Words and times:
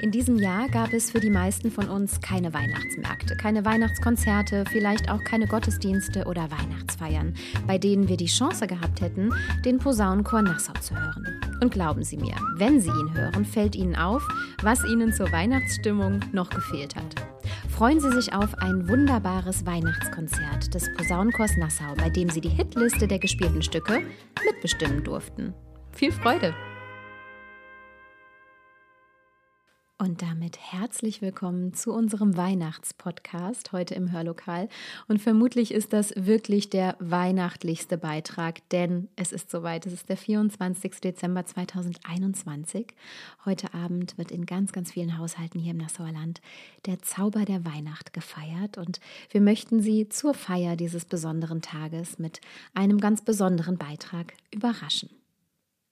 In 0.00 0.12
diesem 0.12 0.38
Jahr 0.38 0.68
gab 0.68 0.92
es 0.92 1.10
für 1.10 1.18
die 1.18 1.30
meisten 1.30 1.72
von 1.72 1.88
uns 1.88 2.20
keine 2.20 2.54
Weihnachtsmärkte, 2.54 3.36
keine 3.36 3.64
Weihnachtskonzerte, 3.64 4.64
vielleicht 4.70 5.10
auch 5.10 5.24
keine 5.24 5.48
Gottesdienste 5.48 6.24
oder 6.26 6.48
Weihnachtsfeiern, 6.52 7.34
bei 7.66 7.78
denen 7.78 8.08
wir 8.08 8.16
die 8.16 8.26
Chance 8.26 8.68
gehabt 8.68 9.00
hätten, 9.00 9.34
den 9.64 9.78
Posaunenchor 9.78 10.42
Nassau 10.42 10.72
zu 10.74 10.94
hören. 10.94 11.40
Und 11.60 11.72
glauben 11.72 12.04
Sie 12.04 12.16
mir, 12.16 12.36
wenn 12.54 12.80
Sie 12.80 12.90
ihn 12.90 13.12
hören, 13.12 13.44
fällt 13.44 13.74
Ihnen 13.74 13.96
auf, 13.96 14.22
was 14.62 14.84
Ihnen 14.84 15.12
zur 15.12 15.32
Weihnachtsstimmung 15.32 16.20
noch 16.30 16.50
gefehlt 16.50 16.94
hat. 16.94 17.16
Freuen 17.68 17.98
Sie 17.98 18.12
sich 18.12 18.32
auf 18.32 18.56
ein 18.58 18.88
wunderbares 18.88 19.66
Weihnachtskonzert 19.66 20.72
des 20.74 20.88
Posaunenchors 20.96 21.56
Nassau, 21.56 21.94
bei 21.96 22.08
dem 22.08 22.30
Sie 22.30 22.40
die 22.40 22.48
Hitliste 22.48 23.08
der 23.08 23.18
gespielten 23.18 23.62
Stücke 23.62 24.02
mitbestimmen 24.44 25.02
durften. 25.02 25.54
Viel 25.92 26.12
Freude! 26.12 26.54
Und 30.00 30.22
damit 30.22 30.56
herzlich 30.60 31.22
willkommen 31.22 31.74
zu 31.74 31.92
unserem 31.92 32.36
Weihnachtspodcast 32.36 33.72
heute 33.72 33.96
im 33.96 34.12
Hörlokal. 34.12 34.68
Und 35.08 35.20
vermutlich 35.20 35.74
ist 35.74 35.92
das 35.92 36.12
wirklich 36.14 36.70
der 36.70 36.94
weihnachtlichste 37.00 37.98
Beitrag, 37.98 38.60
denn 38.68 39.08
es 39.16 39.32
ist 39.32 39.50
soweit. 39.50 39.86
Es 39.86 39.92
ist 39.92 40.08
der 40.08 40.16
24. 40.16 41.00
Dezember 41.00 41.44
2021. 41.44 42.94
Heute 43.44 43.74
Abend 43.74 44.16
wird 44.16 44.30
in 44.30 44.46
ganz, 44.46 44.70
ganz 44.70 44.92
vielen 44.92 45.18
Haushalten 45.18 45.58
hier 45.58 45.72
im 45.72 45.78
Nassauer 45.78 46.12
Land 46.12 46.42
der 46.86 47.00
Zauber 47.02 47.44
der 47.44 47.64
Weihnacht 47.64 48.12
gefeiert. 48.12 48.78
Und 48.78 49.00
wir 49.30 49.40
möchten 49.40 49.82
Sie 49.82 50.08
zur 50.08 50.32
Feier 50.32 50.76
dieses 50.76 51.06
besonderen 51.06 51.60
Tages 51.60 52.20
mit 52.20 52.40
einem 52.72 53.00
ganz 53.00 53.22
besonderen 53.22 53.78
Beitrag 53.78 54.34
überraschen. 54.52 55.10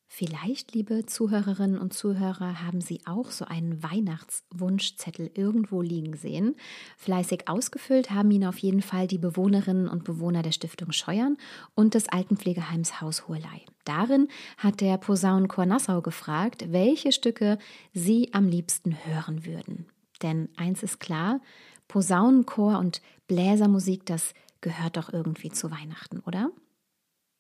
Vielleicht, 0.09 0.73
liebe 0.73 1.05
Zuhörerinnen 1.05 1.79
und 1.79 1.93
Zuhörer, 1.93 2.63
haben 2.63 2.81
Sie 2.81 3.01
auch 3.07 3.31
so 3.31 3.45
einen 3.45 3.83
Weihnachtswunschzettel 3.83 5.31
irgendwo 5.35 5.83
liegen 5.83 6.17
sehen. 6.17 6.55
Fleißig 6.97 7.49
ausgefüllt 7.49 8.11
haben 8.11 8.31
ihn 8.31 8.47
auf 8.47 8.59
jeden 8.59 8.83
Fall 8.83 9.09
die 9.09 9.19
Bewohnerinnen 9.19 9.89
und 9.89 10.05
Bewohner 10.05 10.43
der 10.43 10.53
Stiftung 10.53 10.93
Scheuern 10.93 11.37
und 11.75 11.95
des 11.95 12.09
Altenpflegeheims 12.09 13.01
Haus 13.01 13.27
Hurlei. 13.27 13.65
Darin 13.85 14.29
hat 14.59 14.81
der 14.81 14.97
Posaunenchor 14.97 15.67
Nassau 15.67 16.01
gefragt, 16.01 16.67
welche 16.73 17.13
Stücke 17.13 17.59
Sie 17.93 18.33
am 18.33 18.47
liebsten 18.47 18.97
hören 19.05 19.45
würden. 19.45 19.87
Denn 20.23 20.49
eins 20.57 20.83
ist 20.83 21.01
klar, 21.01 21.41
Posaunenchor 21.89 22.79
und 22.79 23.03
Bläsermusik, 23.27 24.07
das 24.07 24.35
gehört 24.61 24.97
doch 24.97 25.13
irgendwie 25.13 25.51
zu 25.51 25.71
Weihnachten, 25.71 26.21
oder? 26.21 26.51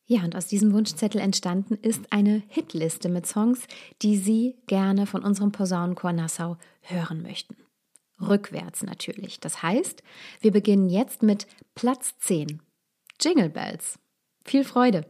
Ja, 0.09 0.23
und 0.23 0.37
aus 0.37 0.47
diesem 0.47 0.73
Wunschzettel 0.73 1.21
entstanden 1.21 1.75
ist 1.75 2.13
eine 2.13 2.43
Hitliste 2.49 3.09
mit 3.09 3.27
Songs, 3.27 3.67
die 4.03 4.17
Sie 4.17 4.57
gerne 4.69 5.07
von 5.07 5.25
unserem 5.25 5.51
Posaunenchor 5.51 6.13
Nassau 6.13 6.57
hören 6.83 7.23
möchten. 7.23 7.57
Rückwärts 8.21 8.85
natürlich. 8.85 9.41
Das 9.41 9.63
heißt, 9.63 10.03
wir 10.41 10.53
beginnen 10.53 10.89
jetzt 10.89 11.23
mit 11.23 11.49
Platz 11.75 12.17
10. 12.21 12.63
Jingle 13.21 13.51
Bells. 13.51 13.99
Viel 14.45 14.65
Freude! 14.65 15.05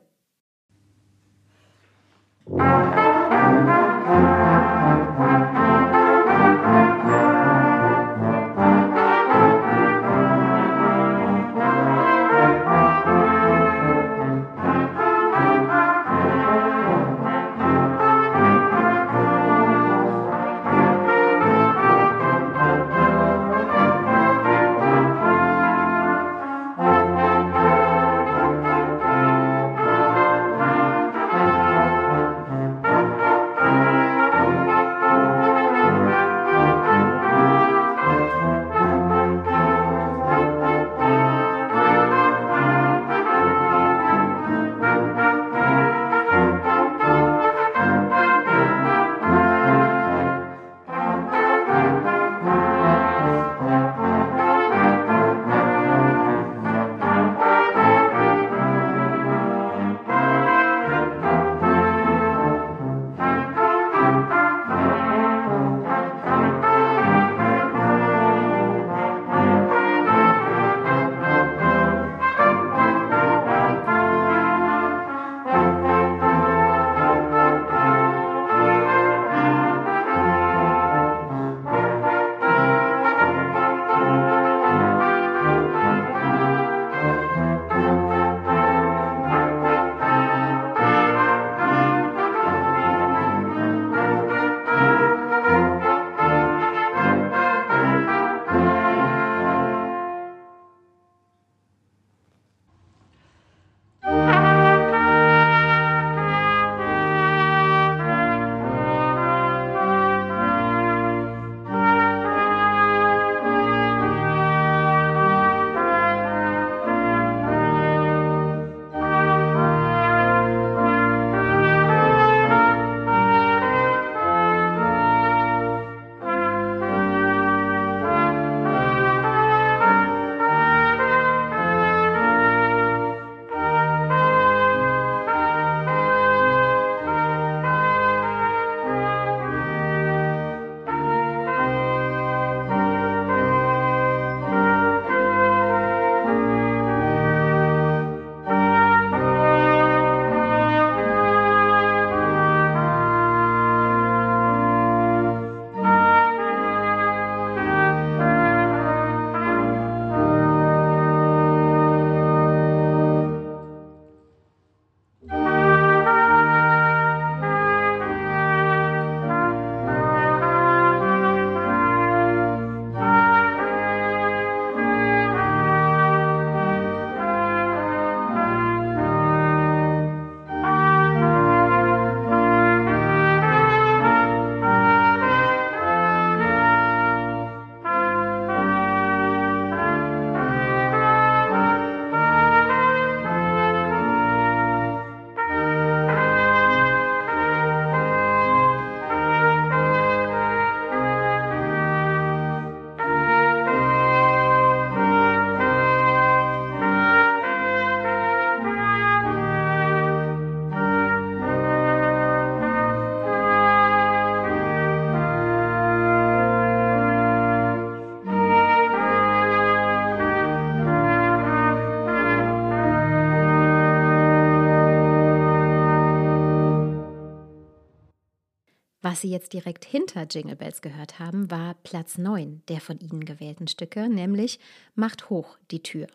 Was 229.17 229.23
Sie 229.23 229.31
jetzt 229.31 229.55
direkt 229.55 229.87
hinter 229.87 230.27
Jingle 230.31 230.57
Bells 230.57 230.83
gehört 230.83 231.19
haben, 231.19 231.51
war 231.51 231.73
Platz 231.85 232.19
9 232.19 232.61
der 232.69 232.83
von 232.83 232.99
Ihnen 233.01 233.25
gewählten 233.25 233.67
Stücke, 233.67 234.11
nämlich 234.11 234.61
Macht 234.95 235.31
hoch 235.31 235.57
die 235.71 235.83
Tür. 235.83 236.07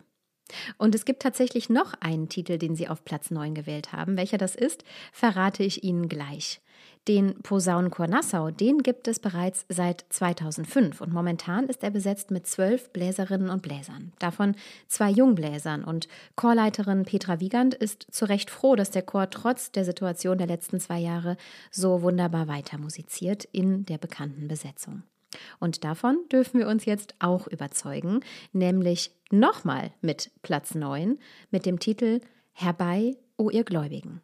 Und 0.77 0.95
es 0.95 1.05
gibt 1.05 1.21
tatsächlich 1.21 1.69
noch 1.69 1.93
einen 1.99 2.29
Titel, 2.29 2.57
den 2.57 2.75
Sie 2.75 2.87
auf 2.87 3.03
Platz 3.03 3.31
9 3.31 3.53
gewählt 3.53 3.93
haben. 3.93 4.17
Welcher 4.17 4.37
das 4.37 4.55
ist, 4.55 4.83
verrate 5.11 5.63
ich 5.63 5.83
Ihnen 5.83 6.09
gleich. 6.09 6.61
Den 7.07 7.41
Posaunenchor 7.41 8.05
Nassau, 8.05 8.51
den 8.51 8.83
gibt 8.83 9.07
es 9.07 9.17
bereits 9.19 9.65
seit 9.69 10.05
2005 10.09 11.01
und 11.01 11.11
momentan 11.11 11.67
ist 11.67 11.83
er 11.83 11.89
besetzt 11.89 12.29
mit 12.29 12.45
zwölf 12.45 12.91
Bläserinnen 12.91 13.49
und 13.49 13.63
Bläsern, 13.63 14.13
davon 14.19 14.55
zwei 14.87 15.09
Jungbläsern 15.09 15.83
und 15.83 16.07
Chorleiterin 16.35 17.03
Petra 17.05 17.39
Wiegand 17.39 17.73
ist 17.73 18.05
zu 18.11 18.25
Recht 18.25 18.51
froh, 18.51 18.75
dass 18.75 18.91
der 18.91 19.01
Chor 19.01 19.31
trotz 19.31 19.71
der 19.71 19.83
Situation 19.83 20.37
der 20.37 20.45
letzten 20.45 20.79
zwei 20.79 20.99
Jahre 20.99 21.37
so 21.71 22.03
wunderbar 22.03 22.47
weiter 22.47 22.77
musiziert 22.77 23.45
in 23.45 23.83
der 23.85 23.97
bekannten 23.97 24.47
Besetzung. 24.47 25.01
Und 25.59 25.83
davon 25.83 26.17
dürfen 26.31 26.59
wir 26.59 26.67
uns 26.67 26.85
jetzt 26.85 27.15
auch 27.19 27.47
überzeugen, 27.47 28.21
nämlich 28.53 29.11
nochmal 29.31 29.91
mit 30.01 30.31
Platz 30.41 30.75
9 30.75 31.17
mit 31.51 31.65
dem 31.65 31.79
Titel 31.79 32.21
Herbei, 32.53 33.17
o 33.37 33.49
ihr 33.49 33.63
Gläubigen. 33.63 34.21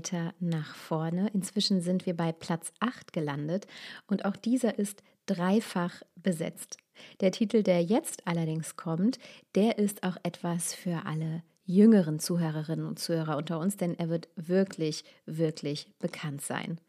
Weiter 0.00 0.32
nach 0.40 0.74
vorne. 0.74 1.30
Inzwischen 1.34 1.82
sind 1.82 2.06
wir 2.06 2.16
bei 2.16 2.32
Platz 2.32 2.72
8 2.80 3.12
gelandet 3.12 3.66
und 4.06 4.24
auch 4.24 4.36
dieser 4.36 4.78
ist 4.78 5.02
dreifach 5.26 6.02
besetzt. 6.16 6.78
Der 7.20 7.32
Titel, 7.32 7.62
der 7.62 7.82
jetzt 7.82 8.26
allerdings 8.26 8.76
kommt, 8.76 9.18
der 9.54 9.78
ist 9.78 10.02
auch 10.02 10.16
etwas 10.22 10.74
für 10.74 11.04
alle 11.04 11.42
jüngeren 11.66 12.18
Zuhörerinnen 12.18 12.86
und 12.86 12.98
Zuhörer 12.98 13.36
unter 13.36 13.58
uns, 13.58 13.76
denn 13.76 13.98
er 13.98 14.08
wird 14.08 14.28
wirklich, 14.36 15.04
wirklich 15.26 15.86
bekannt 15.98 16.40
sein. 16.40 16.80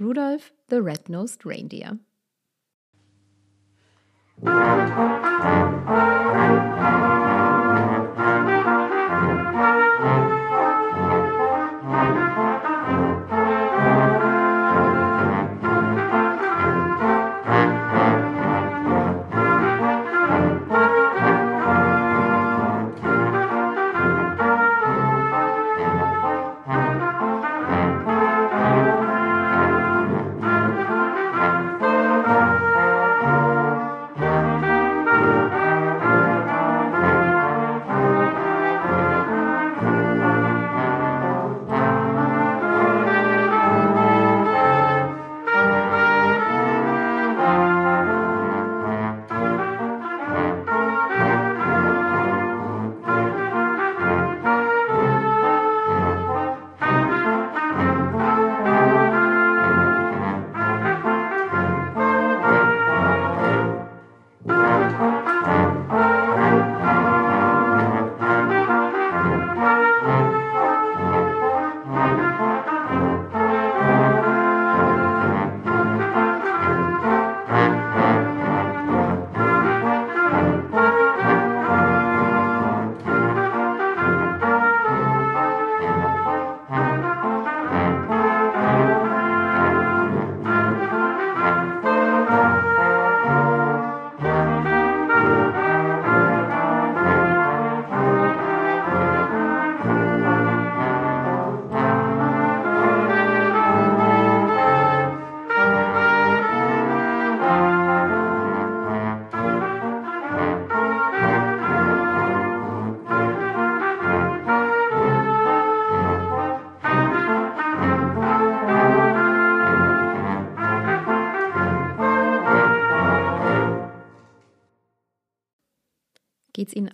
Rudolph 0.00 0.52
the 0.70 0.76
Red-Nosed 0.76 1.44
Reindeer. 1.44 1.98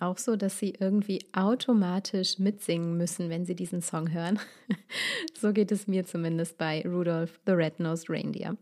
Auch 0.09 0.19
so, 0.19 0.37
dass 0.37 0.59
Sie 0.59 0.75
irgendwie 0.79 1.21
automatisch 1.33 2.39
mitsingen 2.39 2.97
müssen, 2.97 3.31
wenn 3.31 3.45
Sie 3.45 3.55
diesen 3.55 3.83
Song 3.83 4.13
hören? 4.13 4.41
so 5.39 5.53
geht 5.53 5.71
es 5.71 5.87
mir 5.87 6.05
zumindest 6.05 6.59
bei 6.59 6.83
Rudolph 6.83 7.39
the 7.47 7.53
Red-Nosed 7.53 8.11
Reindeer. 8.11 8.57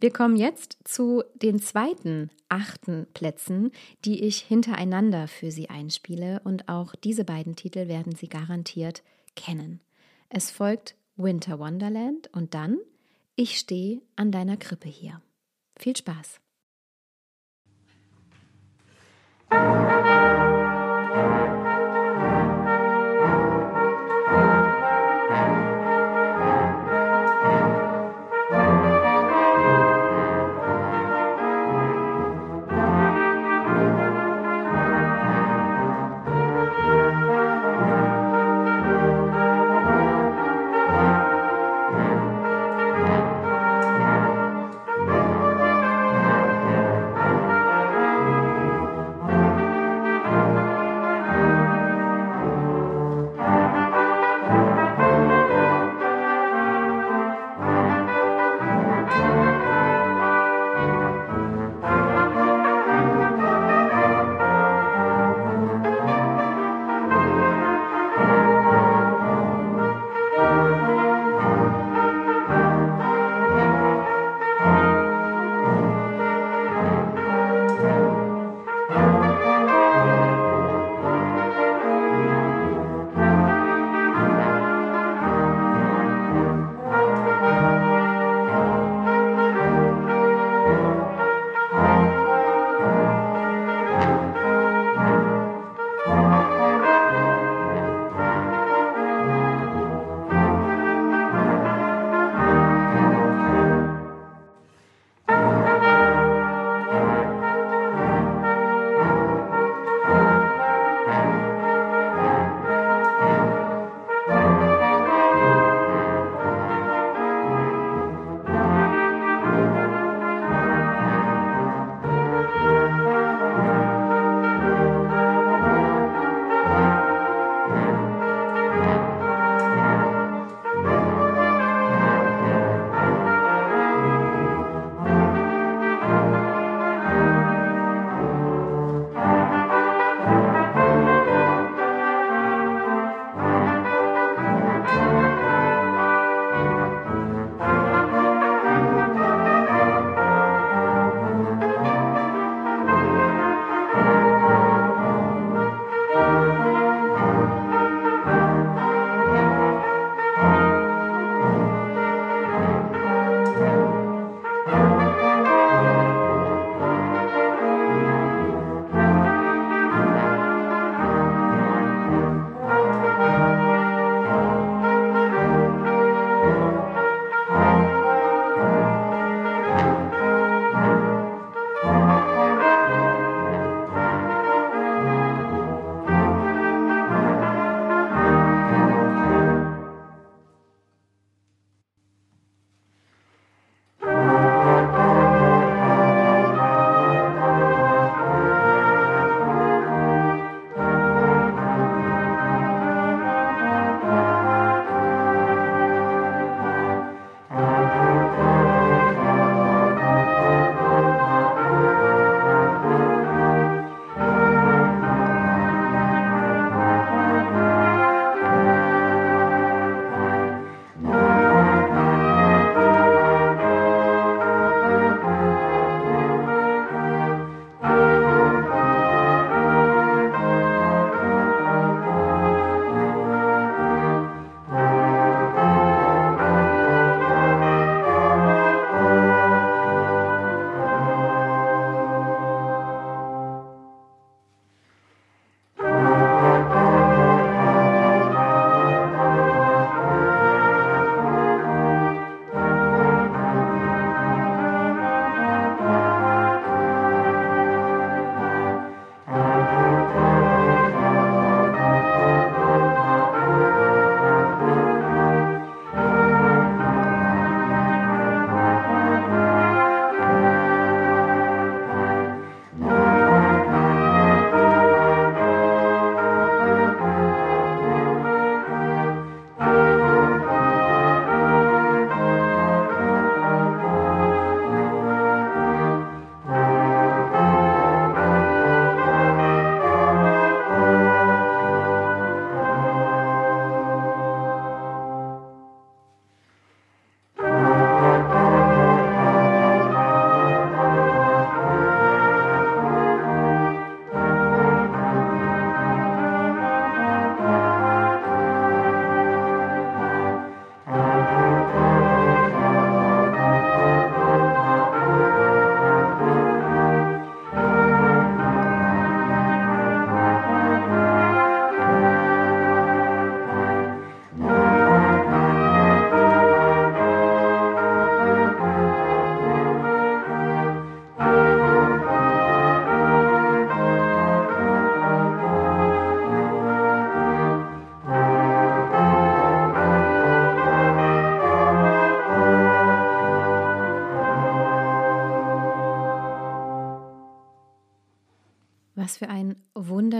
Wir 0.00 0.12
kommen 0.12 0.36
jetzt 0.36 0.78
zu 0.84 1.22
den 1.34 1.60
zweiten 1.60 2.30
achten 2.48 3.06
Plätzen, 3.14 3.70
die 4.04 4.24
ich 4.24 4.38
hintereinander 4.38 5.28
für 5.28 5.50
Sie 5.50 5.70
einspiele 5.70 6.40
und 6.44 6.68
auch 6.68 6.94
diese 6.94 7.24
beiden 7.24 7.56
Titel 7.56 7.88
werden 7.88 8.14
Sie 8.14 8.28
garantiert 8.28 9.02
kennen. 9.34 9.80
Es 10.28 10.50
folgt 10.50 10.96
Winter 11.16 11.58
Wonderland 11.58 12.28
und 12.32 12.54
dann 12.54 12.78
Ich 13.34 13.58
stehe 13.58 14.00
an 14.16 14.32
deiner 14.32 14.56
Krippe 14.56 14.88
hier. 14.88 15.20
Viel 15.78 15.96
Spaß! 15.96 16.40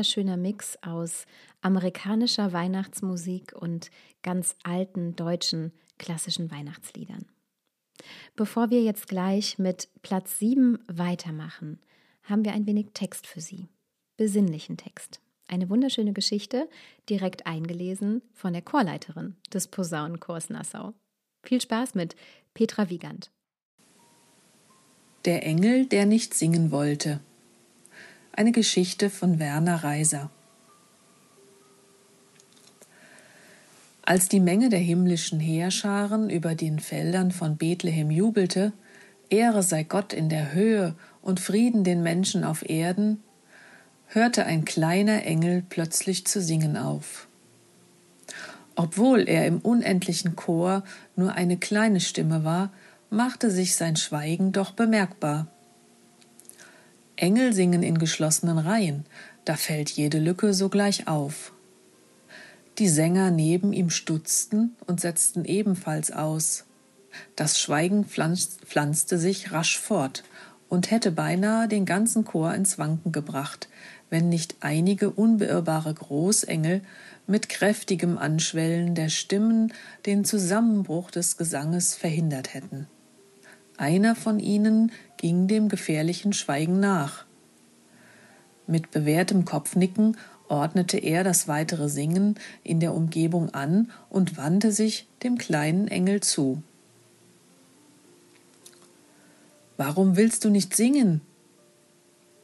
Wunderschöner 0.06 0.36
Mix 0.36 0.78
aus 0.82 1.26
amerikanischer 1.62 2.52
Weihnachtsmusik 2.52 3.52
und 3.56 3.90
ganz 4.22 4.54
alten 4.62 5.16
deutschen 5.16 5.72
klassischen 5.98 6.48
Weihnachtsliedern. 6.52 7.26
Bevor 8.36 8.70
wir 8.70 8.84
jetzt 8.84 9.08
gleich 9.08 9.58
mit 9.58 9.88
Platz 10.02 10.38
7 10.38 10.78
weitermachen, 10.86 11.80
haben 12.22 12.44
wir 12.44 12.52
ein 12.52 12.66
wenig 12.66 12.90
Text 12.94 13.26
für 13.26 13.40
Sie. 13.40 13.66
Besinnlichen 14.16 14.76
Text. 14.76 15.20
Eine 15.48 15.70
wunderschöne 15.70 16.12
Geschichte, 16.12 16.68
direkt 17.10 17.48
eingelesen 17.48 18.22
von 18.32 18.52
der 18.52 18.62
Chorleiterin 18.62 19.34
des 19.52 19.66
Posaunenchors 19.66 20.50
Nassau. 20.50 20.94
Viel 21.42 21.60
Spaß 21.60 21.96
mit 21.96 22.14
Petra 22.54 22.90
Wiegand. 22.90 23.32
Der 25.24 25.44
Engel, 25.44 25.86
der 25.86 26.06
nicht 26.06 26.32
singen 26.32 26.70
wollte. 26.70 27.18
Eine 28.38 28.52
Geschichte 28.52 29.08
von 29.08 29.38
Werner 29.38 29.82
Reiser. 29.82 30.28
Als 34.02 34.28
die 34.28 34.40
Menge 34.40 34.68
der 34.68 34.78
himmlischen 34.78 35.40
Heerscharen 35.40 36.28
über 36.28 36.54
den 36.54 36.78
Feldern 36.78 37.30
von 37.30 37.56
Bethlehem 37.56 38.10
jubelte, 38.10 38.74
Ehre 39.30 39.62
sei 39.62 39.84
Gott 39.84 40.12
in 40.12 40.28
der 40.28 40.52
Höhe 40.52 40.94
und 41.22 41.40
Frieden 41.40 41.82
den 41.82 42.02
Menschen 42.02 42.44
auf 42.44 42.68
Erden, 42.68 43.22
hörte 44.08 44.44
ein 44.44 44.66
kleiner 44.66 45.24
Engel 45.24 45.64
plötzlich 45.66 46.26
zu 46.26 46.42
singen 46.42 46.76
auf. 46.76 47.28
Obwohl 48.74 49.30
er 49.30 49.46
im 49.46 49.60
unendlichen 49.60 50.36
Chor 50.36 50.84
nur 51.16 51.32
eine 51.32 51.56
kleine 51.56 52.00
Stimme 52.00 52.44
war, 52.44 52.70
machte 53.08 53.50
sich 53.50 53.76
sein 53.76 53.96
Schweigen 53.96 54.52
doch 54.52 54.72
bemerkbar. 54.72 55.46
Engel 57.16 57.52
singen 57.52 57.82
in 57.82 57.98
geschlossenen 57.98 58.58
Reihen, 58.58 59.06
da 59.44 59.56
fällt 59.56 59.90
jede 59.90 60.18
Lücke 60.18 60.52
sogleich 60.52 61.08
auf. 61.08 61.52
Die 62.78 62.88
Sänger 62.88 63.30
neben 63.30 63.72
ihm 63.72 63.88
stutzten 63.88 64.76
und 64.86 65.00
setzten 65.00 65.46
ebenfalls 65.46 66.12
aus. 66.12 66.64
Das 67.34 67.58
Schweigen 67.58 68.04
pflanzte 68.04 69.18
sich 69.18 69.52
rasch 69.52 69.78
fort 69.78 70.24
und 70.68 70.90
hätte 70.90 71.10
beinahe 71.10 71.68
den 71.68 71.86
ganzen 71.86 72.24
Chor 72.24 72.52
ins 72.52 72.78
Wanken 72.78 73.12
gebracht, 73.12 73.68
wenn 74.10 74.28
nicht 74.28 74.56
einige 74.60 75.10
unbeirrbare 75.10 75.94
Großengel 75.94 76.82
mit 77.26 77.48
kräftigem 77.48 78.18
Anschwellen 78.18 78.94
der 78.94 79.08
Stimmen 79.08 79.72
den 80.04 80.24
Zusammenbruch 80.24 81.10
des 81.10 81.38
Gesanges 81.38 81.94
verhindert 81.94 82.52
hätten. 82.52 82.88
Einer 83.76 84.14
von 84.14 84.40
ihnen 84.40 84.92
ging 85.16 85.48
dem 85.48 85.68
gefährlichen 85.68 86.32
Schweigen 86.32 86.80
nach. 86.80 87.24
Mit 88.66 88.90
bewährtem 88.90 89.44
Kopfnicken 89.44 90.16
ordnete 90.48 90.98
er 90.98 91.24
das 91.24 91.48
weitere 91.48 91.88
Singen 91.88 92.36
in 92.62 92.80
der 92.80 92.94
Umgebung 92.94 93.52
an 93.54 93.90
und 94.08 94.36
wandte 94.36 94.72
sich 94.72 95.06
dem 95.22 95.38
kleinen 95.38 95.88
Engel 95.88 96.20
zu. 96.20 96.62
Warum 99.76 100.16
willst 100.16 100.44
du 100.44 100.50
nicht 100.50 100.74
singen? 100.74 101.20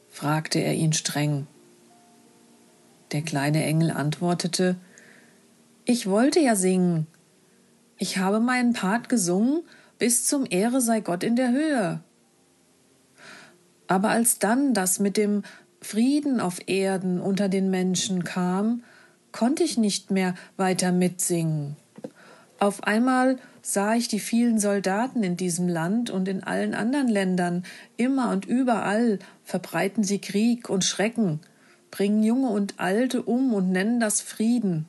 fragte 0.09 0.59
er 0.59 0.75
ihn 0.75 0.93
streng. 0.93 1.47
Der 3.11 3.23
kleine 3.23 3.63
Engel 3.63 3.89
antwortete 3.89 4.75
Ich 5.85 6.07
wollte 6.07 6.39
ja 6.39 6.55
singen. 6.55 7.07
Ich 7.97 8.17
habe 8.17 8.39
meinen 8.39 8.73
Part 8.73 9.09
gesungen, 9.09 9.63
bis 10.03 10.25
zum 10.25 10.45
Ehre 10.49 10.81
sei 10.81 10.99
Gott 10.99 11.23
in 11.23 11.37
der 11.37 11.51
Höhe. 11.51 12.01
Aber 13.87 14.09
als 14.09 14.37
dann 14.37 14.73
das 14.73 14.99
mit 14.99 15.15
dem 15.15 15.43
Frieden 15.79 16.41
auf 16.41 16.67
Erden 16.67 17.21
unter 17.21 17.47
den 17.47 17.69
Menschen 17.69 18.25
kam, 18.25 18.83
konnte 19.31 19.63
ich 19.63 19.77
nicht 19.77 20.11
mehr 20.11 20.35
weiter 20.57 20.91
mitsingen. 20.91 21.77
Auf 22.59 22.83
einmal 22.83 23.37
sah 23.61 23.95
ich 23.95 24.09
die 24.09 24.19
vielen 24.19 24.59
Soldaten 24.59 25.23
in 25.23 25.37
diesem 25.37 25.69
Land 25.69 26.09
und 26.09 26.27
in 26.27 26.43
allen 26.43 26.73
anderen 26.73 27.07
Ländern, 27.07 27.63
immer 27.95 28.31
und 28.31 28.43
überall 28.43 29.19
verbreiten 29.45 30.03
sie 30.03 30.19
Krieg 30.19 30.69
und 30.69 30.83
Schrecken, 30.83 31.39
bringen 31.91 32.23
Junge 32.23 32.49
und 32.49 32.77
Alte 32.77 33.23
um 33.23 33.53
und 33.53 33.71
nennen 33.71 34.01
das 34.01 34.19
Frieden. 34.19 34.85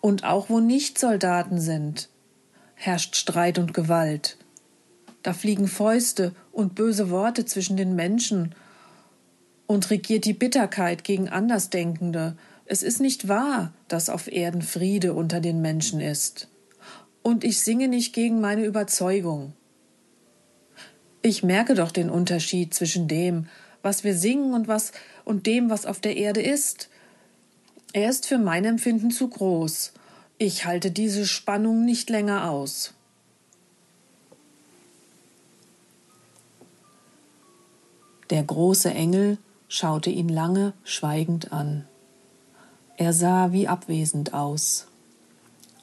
Und 0.00 0.24
auch 0.24 0.48
wo 0.48 0.60
nicht 0.60 0.98
Soldaten 0.98 1.60
sind, 1.60 2.08
herrscht 2.78 3.16
Streit 3.16 3.58
und 3.58 3.74
Gewalt. 3.74 4.36
Da 5.22 5.34
fliegen 5.34 5.66
Fäuste 5.66 6.32
und 6.52 6.74
böse 6.74 7.10
Worte 7.10 7.44
zwischen 7.44 7.76
den 7.76 7.96
Menschen 7.96 8.54
und 9.66 9.90
regiert 9.90 10.24
die 10.24 10.32
Bitterkeit 10.32 11.04
gegen 11.04 11.28
Andersdenkende. 11.28 12.36
Es 12.66 12.82
ist 12.82 13.00
nicht 13.00 13.28
wahr, 13.28 13.72
dass 13.88 14.08
auf 14.08 14.30
Erden 14.30 14.62
Friede 14.62 15.12
unter 15.12 15.40
den 15.40 15.60
Menschen 15.60 16.00
ist. 16.00 16.48
Und 17.22 17.44
ich 17.44 17.60
singe 17.60 17.88
nicht 17.88 18.14
gegen 18.14 18.40
meine 18.40 18.64
Überzeugung. 18.64 19.52
Ich 21.20 21.42
merke 21.42 21.74
doch 21.74 21.90
den 21.90 22.10
Unterschied 22.10 22.72
zwischen 22.72 23.08
dem, 23.08 23.48
was 23.82 24.04
wir 24.04 24.14
singen 24.14 24.54
und 24.54 24.68
was 24.68 24.92
und 25.24 25.46
dem, 25.46 25.68
was 25.68 25.84
auf 25.84 26.00
der 26.00 26.16
Erde 26.16 26.40
ist. 26.40 26.88
Er 27.92 28.08
ist 28.08 28.26
für 28.26 28.38
mein 28.38 28.64
Empfinden 28.64 29.10
zu 29.10 29.28
groß. 29.28 29.92
Ich 30.40 30.64
halte 30.64 30.92
diese 30.92 31.26
Spannung 31.26 31.84
nicht 31.84 32.10
länger 32.10 32.48
aus. 32.48 32.94
Der 38.30 38.44
große 38.44 38.90
Engel 38.90 39.38
schaute 39.66 40.10
ihn 40.10 40.28
lange 40.28 40.74
schweigend 40.84 41.52
an. 41.52 41.86
Er 42.96 43.12
sah 43.12 43.50
wie 43.50 43.66
abwesend 43.66 44.32
aus. 44.32 44.86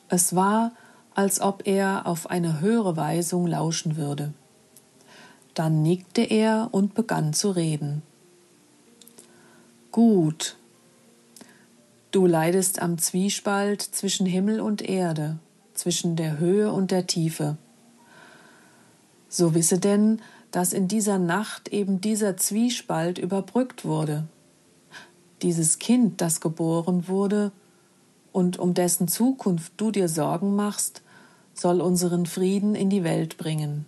Es 0.07 0.35
war, 0.35 0.71
als 1.15 1.41
ob 1.41 1.67
er 1.67 2.05
auf 2.05 2.29
eine 2.29 2.61
höhere 2.61 2.95
Weisung 2.95 3.47
lauschen 3.47 3.97
würde. 3.97 4.33
Dann 5.53 5.81
nickte 5.81 6.21
er 6.21 6.69
und 6.71 6.93
begann 6.93 7.33
zu 7.33 7.51
reden. 7.51 8.03
Gut. 9.91 10.55
Du 12.15 12.25
leidest 12.25 12.81
am 12.81 12.97
Zwiespalt 12.97 13.81
zwischen 13.81 14.25
Himmel 14.25 14.61
und 14.61 14.81
Erde, 14.81 15.37
zwischen 15.73 16.15
der 16.15 16.39
Höhe 16.39 16.71
und 16.71 16.91
der 16.91 17.07
Tiefe. 17.07 17.57
So 19.27 19.53
wisse 19.53 19.79
denn, 19.79 20.21
dass 20.49 20.71
in 20.71 20.87
dieser 20.87 21.19
Nacht 21.19 21.67
eben 21.73 21.99
dieser 21.99 22.37
Zwiespalt 22.37 23.17
überbrückt 23.17 23.83
wurde. 23.83 24.23
Dieses 25.41 25.77
Kind, 25.77 26.21
das 26.21 26.39
geboren 26.39 27.09
wurde 27.09 27.51
und 28.31 28.59
um 28.59 28.73
dessen 28.73 29.09
Zukunft 29.09 29.73
du 29.75 29.91
dir 29.91 30.07
Sorgen 30.07 30.55
machst, 30.55 31.01
soll 31.53 31.81
unseren 31.81 32.27
Frieden 32.27 32.75
in 32.75 32.89
die 32.89 33.03
Welt 33.03 33.35
bringen. 33.35 33.85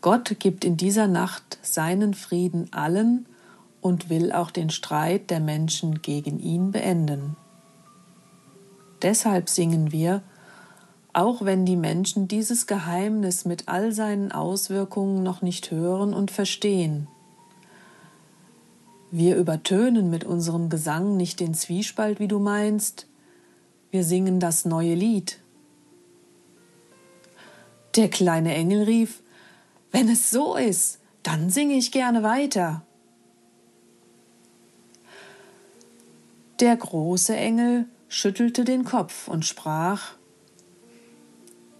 Gott 0.00 0.36
gibt 0.38 0.64
in 0.64 0.78
dieser 0.78 1.08
Nacht 1.08 1.58
seinen 1.60 2.14
Frieden 2.14 2.72
allen 2.72 3.26
und 3.88 4.10
will 4.10 4.32
auch 4.32 4.50
den 4.50 4.68
Streit 4.68 5.30
der 5.30 5.40
Menschen 5.40 6.02
gegen 6.02 6.38
ihn 6.38 6.72
beenden. 6.72 7.36
Deshalb 9.00 9.48
singen 9.48 9.92
wir, 9.92 10.22
auch 11.14 11.42
wenn 11.44 11.64
die 11.64 11.76
Menschen 11.76 12.28
dieses 12.28 12.66
Geheimnis 12.66 13.46
mit 13.46 13.66
all 13.66 13.92
seinen 13.92 14.30
Auswirkungen 14.30 15.22
noch 15.22 15.40
nicht 15.40 15.70
hören 15.70 16.12
und 16.12 16.30
verstehen. 16.30 17.08
Wir 19.10 19.36
übertönen 19.36 20.10
mit 20.10 20.24
unserem 20.24 20.68
Gesang 20.68 21.16
nicht 21.16 21.40
den 21.40 21.54
Zwiespalt, 21.54 22.20
wie 22.20 22.28
du 22.28 22.38
meinst, 22.38 23.06
wir 23.90 24.04
singen 24.04 24.38
das 24.38 24.66
neue 24.66 24.94
Lied. 24.94 25.40
Der 27.96 28.10
kleine 28.10 28.54
Engel 28.54 28.82
rief, 28.82 29.22
wenn 29.92 30.10
es 30.10 30.30
so 30.30 30.56
ist, 30.56 31.00
dann 31.22 31.48
singe 31.48 31.74
ich 31.74 31.90
gerne 31.90 32.22
weiter. 32.22 32.82
Der 36.60 36.76
große 36.76 37.36
Engel 37.36 37.86
schüttelte 38.08 38.64
den 38.64 38.84
Kopf 38.84 39.28
und 39.28 39.46
sprach 39.46 40.14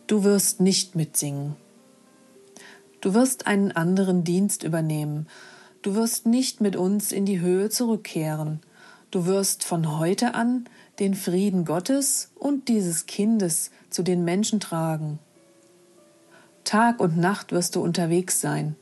Du 0.06 0.22
wirst 0.22 0.60
nicht 0.60 0.94
mitsingen. 0.94 1.56
Du 3.00 3.12
wirst 3.12 3.48
einen 3.48 3.72
anderen 3.72 4.22
Dienst 4.22 4.62
übernehmen. 4.62 5.26
Du 5.82 5.96
wirst 5.96 6.26
nicht 6.26 6.60
mit 6.60 6.76
uns 6.76 7.10
in 7.10 7.26
die 7.26 7.40
Höhe 7.40 7.70
zurückkehren. 7.70 8.60
Du 9.10 9.26
wirst 9.26 9.64
von 9.64 9.98
heute 9.98 10.34
an 10.34 10.68
den 11.00 11.14
Frieden 11.14 11.64
Gottes 11.64 12.30
und 12.36 12.68
dieses 12.68 13.06
Kindes 13.06 13.72
zu 13.90 14.04
den 14.04 14.24
Menschen 14.24 14.60
tragen. 14.60 15.18
Tag 16.62 17.00
und 17.00 17.16
Nacht 17.16 17.50
wirst 17.50 17.74
du 17.74 17.82
unterwegs 17.82 18.40
sein. 18.40 18.76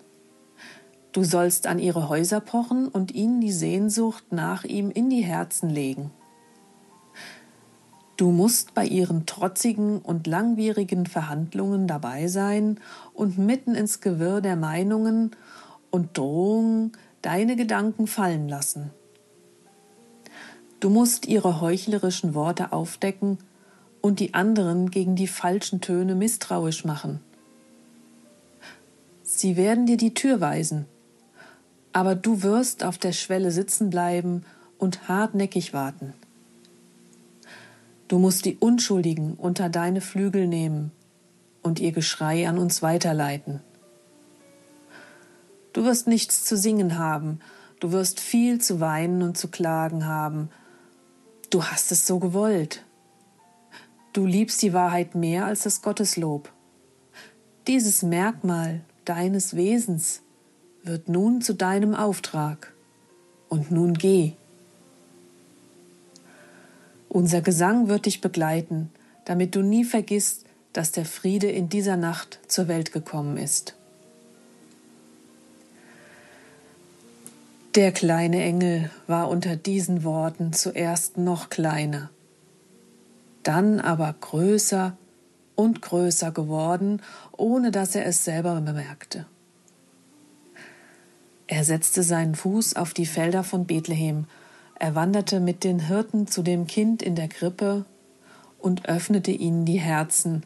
Du 1.16 1.24
sollst 1.24 1.66
an 1.66 1.78
ihre 1.78 2.10
Häuser 2.10 2.40
pochen 2.40 2.88
und 2.88 3.14
ihnen 3.14 3.40
die 3.40 3.50
Sehnsucht 3.50 4.32
nach 4.32 4.64
ihm 4.64 4.90
in 4.90 5.08
die 5.08 5.22
Herzen 5.22 5.70
legen. 5.70 6.10
Du 8.18 8.30
musst 8.30 8.74
bei 8.74 8.84
ihren 8.84 9.24
trotzigen 9.24 10.00
und 10.00 10.26
langwierigen 10.26 11.06
Verhandlungen 11.06 11.86
dabei 11.86 12.28
sein 12.28 12.78
und 13.14 13.38
mitten 13.38 13.74
ins 13.74 14.02
Gewirr 14.02 14.42
der 14.42 14.56
Meinungen 14.56 15.30
und 15.90 16.18
Drohungen 16.18 16.92
deine 17.22 17.56
Gedanken 17.56 18.06
fallen 18.08 18.46
lassen. 18.46 18.90
Du 20.80 20.90
musst 20.90 21.26
ihre 21.26 21.62
heuchlerischen 21.62 22.34
Worte 22.34 22.74
aufdecken 22.74 23.38
und 24.02 24.20
die 24.20 24.34
anderen 24.34 24.90
gegen 24.90 25.16
die 25.16 25.28
falschen 25.28 25.80
Töne 25.80 26.14
misstrauisch 26.14 26.84
machen. 26.84 27.20
Sie 29.22 29.56
werden 29.56 29.86
dir 29.86 29.96
die 29.96 30.12
Tür 30.12 30.42
weisen, 30.42 30.84
aber 31.96 32.14
du 32.14 32.42
wirst 32.42 32.84
auf 32.84 32.98
der 32.98 33.12
Schwelle 33.12 33.50
sitzen 33.50 33.88
bleiben 33.88 34.44
und 34.76 35.08
hartnäckig 35.08 35.72
warten. 35.72 36.12
Du 38.06 38.18
musst 38.18 38.44
die 38.44 38.58
Unschuldigen 38.58 39.32
unter 39.32 39.70
deine 39.70 40.02
Flügel 40.02 40.46
nehmen 40.46 40.92
und 41.62 41.80
ihr 41.80 41.92
Geschrei 41.92 42.46
an 42.46 42.58
uns 42.58 42.82
weiterleiten. 42.82 43.60
Du 45.72 45.84
wirst 45.84 46.06
nichts 46.06 46.44
zu 46.44 46.58
singen 46.58 46.98
haben, 46.98 47.40
du 47.80 47.92
wirst 47.92 48.20
viel 48.20 48.60
zu 48.60 48.78
weinen 48.78 49.22
und 49.22 49.38
zu 49.38 49.48
klagen 49.48 50.04
haben. 50.04 50.50
Du 51.48 51.64
hast 51.64 51.92
es 51.92 52.06
so 52.06 52.18
gewollt. 52.18 52.84
Du 54.12 54.26
liebst 54.26 54.60
die 54.60 54.74
Wahrheit 54.74 55.14
mehr 55.14 55.46
als 55.46 55.62
das 55.62 55.80
Gotteslob. 55.80 56.52
Dieses 57.66 58.02
Merkmal 58.02 58.82
deines 59.06 59.56
Wesens 59.56 60.20
wird 60.86 61.08
nun 61.08 61.42
zu 61.42 61.54
deinem 61.54 61.94
Auftrag. 61.94 62.72
Und 63.48 63.70
nun 63.70 63.94
geh. 63.94 64.32
Unser 67.08 67.40
Gesang 67.40 67.88
wird 67.88 68.06
dich 68.06 68.20
begleiten, 68.20 68.90
damit 69.24 69.54
du 69.54 69.62
nie 69.62 69.84
vergisst, 69.84 70.44
dass 70.72 70.92
der 70.92 71.04
Friede 71.04 71.50
in 71.50 71.68
dieser 71.68 71.96
Nacht 71.96 72.40
zur 72.48 72.68
Welt 72.68 72.92
gekommen 72.92 73.36
ist. 73.36 73.74
Der 77.74 77.92
kleine 77.92 78.42
Engel 78.42 78.90
war 79.06 79.28
unter 79.28 79.56
diesen 79.56 80.04
Worten 80.04 80.52
zuerst 80.52 81.18
noch 81.18 81.50
kleiner 81.50 82.10
dann 83.46 83.80
aber 83.80 84.12
größer 84.20 84.96
und 85.54 85.80
größer 85.80 86.32
geworden, 86.32 87.00
ohne 87.36 87.70
dass 87.70 87.94
er 87.94 88.06
es 88.06 88.24
selber 88.24 88.60
bemerkte. 88.60 89.26
Er 91.46 91.64
setzte 91.64 92.02
seinen 92.02 92.34
Fuß 92.34 92.76
auf 92.76 92.92
die 92.92 93.06
Felder 93.06 93.44
von 93.44 93.66
Bethlehem, 93.66 94.26
er 94.78 94.94
wanderte 94.94 95.40
mit 95.40 95.64
den 95.64 95.80
Hirten 95.80 96.26
zu 96.26 96.42
dem 96.42 96.66
Kind 96.66 97.02
in 97.02 97.14
der 97.14 97.28
Krippe 97.28 97.86
und 98.58 98.88
öffnete 98.88 99.30
ihnen 99.30 99.64
die 99.64 99.78
Herzen, 99.78 100.42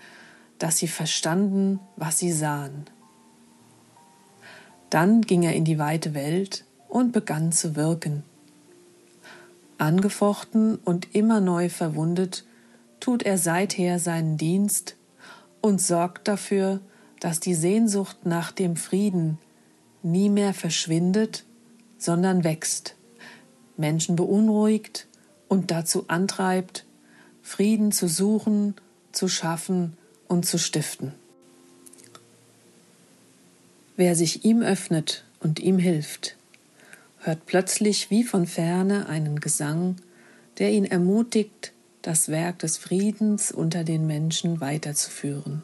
dass 0.59 0.77
sie 0.77 0.89
verstanden, 0.89 1.81
was 1.97 2.19
sie 2.19 2.33
sahen. 2.33 2.85
Dann 4.89 5.23
ging 5.23 5.43
er 5.43 5.55
in 5.55 5.65
die 5.65 5.79
weite 5.79 6.15
Welt 6.15 6.65
und 6.89 7.13
begann 7.13 7.51
zu 7.51 7.75
wirken. 7.75 8.23
Angefochten 9.79 10.77
und 10.77 11.15
immer 11.15 11.41
neu 11.41 11.71
verwundet, 11.71 12.45
tut 13.01 13.23
er 13.23 13.39
seither 13.39 13.99
seinen 13.99 14.37
Dienst 14.37 14.97
und 15.61 15.81
sorgt 15.81 16.29
dafür, 16.29 16.81
dass 17.19 17.41
die 17.41 17.55
Sehnsucht 17.55 18.27
nach 18.27 18.53
dem 18.53 18.77
Frieden 18.77 19.39
nie 20.03 20.29
mehr 20.29 20.55
verschwindet, 20.55 21.45
sondern 21.99 22.45
wächst, 22.45 22.95
Menschen 23.77 24.17
beunruhigt 24.17 25.07
und 25.49 25.71
dazu 25.71 26.05
antreibt, 26.09 26.85
Frieden 27.43 27.93
zu 27.93 28.09
suchen, 28.09 28.75
zu 29.13 29.29
schaffen 29.29 29.97
und 30.29 30.47
zu 30.47 30.59
stiften. 30.59 31.13
Wer 33.97 34.15
sich 34.15 34.45
ihm 34.45 34.63
öffnet 34.63 35.25
und 35.41 35.61
ihm 35.61 35.79
hilft, 35.79 36.37
hört 37.19 37.45
plötzlich 37.47 38.11
wie 38.11 38.25
von 38.25 38.47
ferne 38.47 39.09
einen 39.09 39.41
Gesang, 39.41 39.97
der 40.59 40.71
ihn 40.71 40.85
ermutigt, 40.85 41.73
das 42.03 42.29
Werk 42.29 42.61
des 42.61 42.79
Friedens 42.79 43.53
unter 43.53 43.85
den 43.85 44.07
Menschen 44.07 44.61
weiterzuführen. 44.61 45.63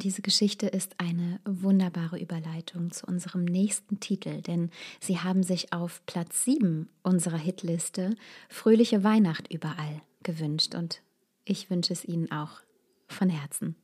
Und 0.00 0.04
diese 0.04 0.22
Geschichte 0.22 0.66
ist 0.66 0.94
eine 0.96 1.40
wunderbare 1.44 2.18
Überleitung 2.18 2.90
zu 2.90 3.06
unserem 3.06 3.44
nächsten 3.44 4.00
Titel, 4.00 4.40
denn 4.40 4.70
sie 4.98 5.18
haben 5.18 5.42
sich 5.42 5.74
auf 5.74 6.00
Platz 6.06 6.42
7 6.44 6.88
unserer 7.02 7.36
Hitliste 7.36 8.14
Fröhliche 8.48 9.04
Weihnacht 9.04 9.52
überall 9.52 10.00
gewünscht 10.22 10.74
und 10.74 11.02
ich 11.44 11.68
wünsche 11.68 11.92
es 11.92 12.06
Ihnen 12.06 12.32
auch 12.32 12.62
von 13.08 13.28
Herzen. 13.28 13.76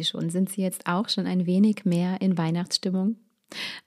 Sie 0.00 0.08
schon. 0.08 0.30
Sind 0.30 0.50
Sie 0.50 0.62
jetzt 0.62 0.86
auch 0.86 1.08
schon 1.08 1.26
ein 1.26 1.46
wenig 1.46 1.84
mehr 1.84 2.20
in 2.20 2.38
Weihnachtsstimmung? 2.38 3.16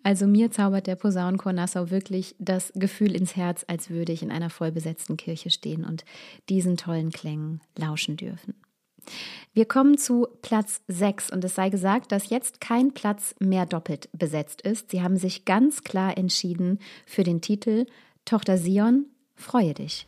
Also 0.04 0.28
mir 0.28 0.52
zaubert 0.52 0.88
der 0.88 0.96
Posaunenchor 0.96 1.54
Nassau 1.54 1.90
wirklich 1.90 2.36
das 2.38 2.72
Gefühl 2.76 3.16
ins 3.16 3.36
Herz, 3.36 3.64
als 3.68 3.90
würde 3.90 4.12
ich 4.12 4.22
in 4.22 4.32
einer 4.32 4.50
vollbesetzten 4.50 5.18
Kirche 5.18 5.50
stehen 5.50 5.86
und 5.86 6.04
diesen 6.50 6.76
tollen 6.78 7.12
Klängen 7.12 7.62
lauschen 7.78 8.18
dürfen. 8.18 8.56
Wir 9.54 9.66
kommen 9.66 9.98
zu 9.98 10.28
Platz 10.42 10.82
6 10.88 11.32
und 11.32 11.44
es 11.44 11.56
sei 11.56 11.70
gesagt, 11.70 12.12
dass 12.12 12.30
jetzt 12.30 12.62
kein 12.62 12.94
Platz 12.94 13.36
mehr 13.40 13.66
doppelt 13.66 14.10
besetzt 14.14 14.62
ist. 14.62 14.92
Sie 14.92 15.02
haben 15.02 15.18
sich 15.18 15.46
ganz 15.46 15.84
klar 15.84 16.18
entschieden 16.18 16.80
für 17.06 17.24
den 17.24 17.42
Titel 17.42 17.86
Tochter 18.26 18.58
Sion, 18.58 19.08
freue 19.36 19.74
dich. 19.74 20.08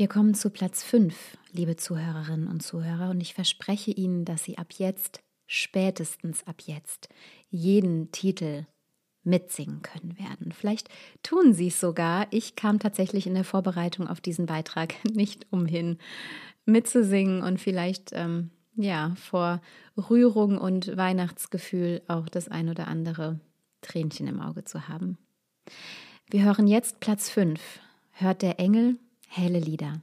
Wir 0.00 0.08
kommen 0.08 0.32
zu 0.32 0.48
Platz 0.48 0.82
5, 0.82 1.14
liebe 1.52 1.76
Zuhörerinnen 1.76 2.48
und 2.48 2.62
Zuhörer, 2.62 3.10
und 3.10 3.20
ich 3.20 3.34
verspreche 3.34 3.90
Ihnen, 3.90 4.24
dass 4.24 4.42
Sie 4.42 4.56
ab 4.56 4.68
jetzt, 4.78 5.20
spätestens 5.46 6.46
ab 6.46 6.62
jetzt, 6.64 7.10
jeden 7.50 8.10
Titel 8.10 8.64
mitsingen 9.24 9.82
können 9.82 10.18
werden. 10.18 10.52
Vielleicht 10.52 10.88
tun 11.22 11.52
Sie 11.52 11.66
es 11.66 11.80
sogar. 11.80 12.26
Ich 12.30 12.56
kam 12.56 12.78
tatsächlich 12.78 13.26
in 13.26 13.34
der 13.34 13.44
Vorbereitung 13.44 14.08
auf 14.08 14.22
diesen 14.22 14.46
Beitrag 14.46 14.94
nicht 15.12 15.46
umhin, 15.50 15.98
mitzusingen 16.64 17.42
und 17.42 17.60
vielleicht 17.60 18.12
ähm, 18.14 18.52
ja 18.76 19.14
vor 19.16 19.60
Rührung 19.98 20.56
und 20.56 20.96
Weihnachtsgefühl 20.96 22.00
auch 22.08 22.30
das 22.30 22.48
ein 22.48 22.70
oder 22.70 22.88
andere 22.88 23.38
Tränchen 23.82 24.28
im 24.28 24.40
Auge 24.40 24.64
zu 24.64 24.88
haben. 24.88 25.18
Wir 26.30 26.42
hören 26.42 26.68
jetzt 26.68 27.00
Platz 27.00 27.28
5. 27.28 27.60
Hört 28.12 28.40
der 28.40 28.58
Engel 28.58 28.96
helle 29.30 29.60
Lieder. 29.60 30.02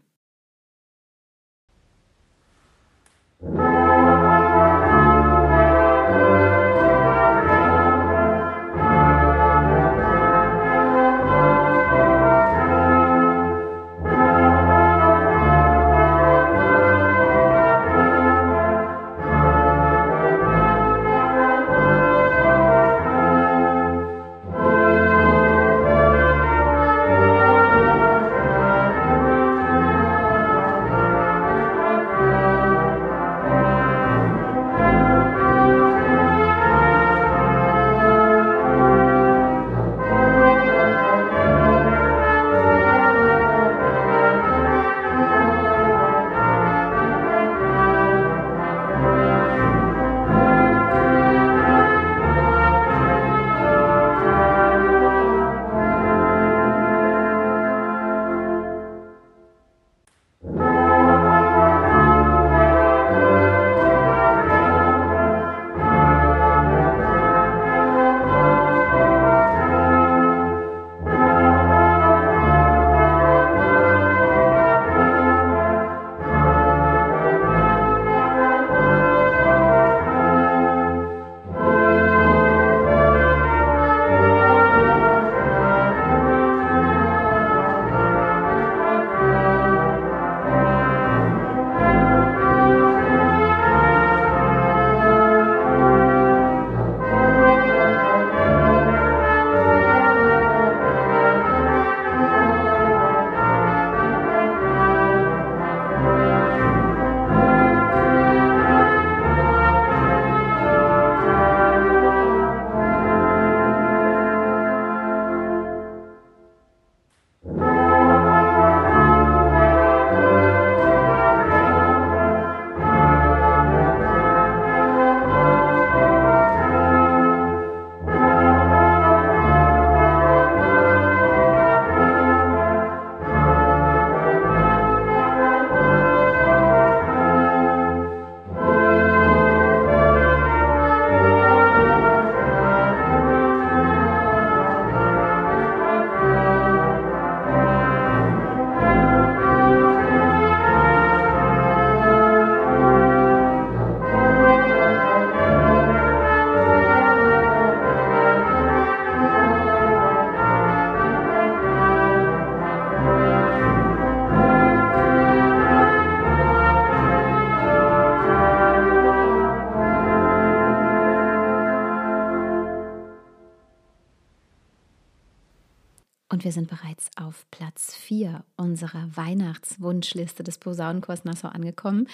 Und 176.38 176.44
wir 176.44 176.52
sind 176.52 176.70
bereits 176.70 177.10
auf 177.16 177.48
Platz 177.50 177.96
4 177.96 178.44
unserer 178.58 179.10
Weihnachtswunschliste 179.18 180.44
des 180.44 180.60
Posaunenchors 180.60 181.26
Nassau 181.26 181.48
angekommen. 181.48 182.08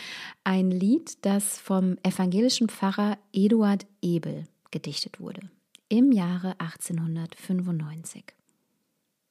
Ein 0.46 0.72
Lied, 0.72 1.26
das 1.26 1.60
vom 1.60 1.98
evangelischen 2.04 2.70
Pfarrer 2.70 3.18
Eduard 3.34 3.86
Ebel 4.02 4.48
gedichtet 4.72 5.20
wurde 5.20 5.42
im 5.90 6.14
Jahre 6.14 6.58
1895. 6.60 8.24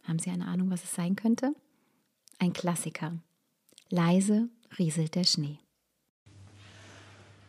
Haben 0.03 0.19
Sie 0.19 0.29
eine 0.29 0.47
Ahnung, 0.47 0.71
was 0.71 0.85
es 0.85 0.95
sein 0.95 1.17
könnte? 1.17 1.55
Ein 2.39 2.53
Klassiker. 2.53 3.15
Leise 3.89 4.51
rieselt 4.79 5.15
der 5.15 5.25
Schnee. 5.25 5.59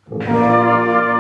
Und 0.06 1.13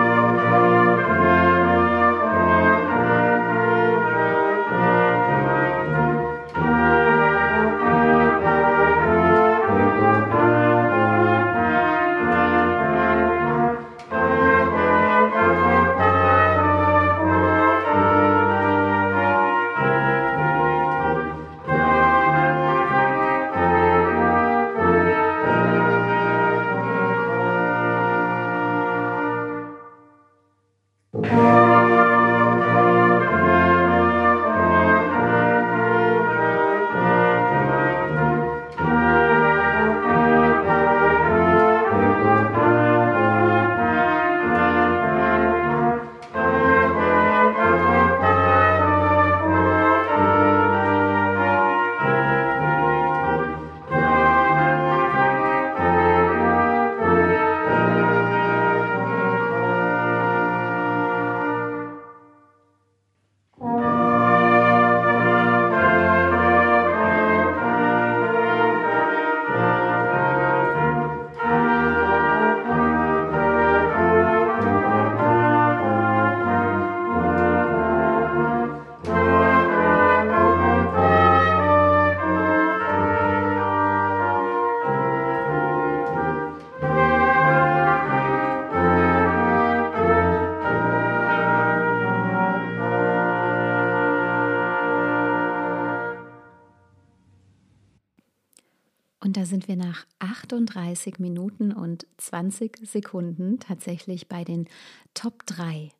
da 99.43 99.47
sind 99.47 99.67
wir 99.67 99.75
nach 99.75 100.05
38 100.19 101.19
Minuten 101.19 101.73
und 101.73 102.07
20 102.15 102.77
Sekunden 102.87 103.59
tatsächlich 103.59 104.29
bei 104.29 104.45
den 104.45 104.69
Top 105.13 105.45
3 105.47 105.91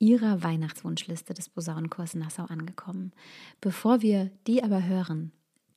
Ihrer 0.00 0.42
Weihnachtswunschliste 0.42 1.32
des 1.32 1.48
Posaunenchors 1.48 2.16
Nassau 2.16 2.46
angekommen. 2.46 3.12
Bevor 3.60 4.02
wir 4.02 4.32
die 4.48 4.64
aber 4.64 4.82
hören, 4.82 5.30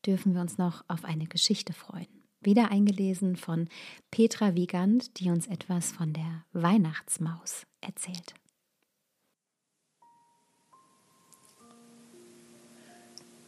dürfen 0.03 0.33
wir 0.33 0.41
uns 0.41 0.57
noch 0.57 0.83
auf 0.87 1.05
eine 1.05 1.27
Geschichte 1.27 1.73
freuen. 1.73 2.07
Wieder 2.39 2.71
eingelesen 2.71 3.35
von 3.35 3.69
Petra 4.09 4.55
Wiegand, 4.55 5.19
die 5.19 5.29
uns 5.29 5.45
etwas 5.45 5.91
von 5.91 6.13
der 6.13 6.43
Weihnachtsmaus 6.53 7.67
erzählt. 7.81 8.33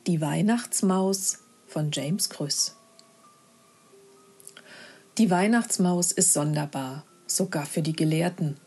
Die 0.05 0.21
Weihnachtsmaus 0.21 1.39
von 1.65 1.89
James 1.91 2.29
Krüss 2.29 2.77
die 5.17 5.29
Weihnachtsmaus 5.29 6.11
ist 6.11 6.33
sonderbar, 6.33 7.05
sogar 7.27 7.65
für 7.65 7.81
die 7.81 7.95
Gelehrten. 7.95 8.57